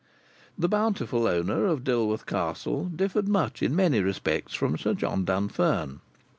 The 0.57 0.67
bountiful 0.67 1.27
owner 1.27 1.67
of 1.67 1.83
Dilworth 1.83 2.25
Castle 2.25 2.85
differed 2.85 3.27
much 3.27 3.61
in 3.61 3.75
many 3.75 3.99
respects 4.01 4.55
from 4.55 4.75
Sir 4.75 4.95
John 4.95 5.25
Dunfern. 5.25 5.99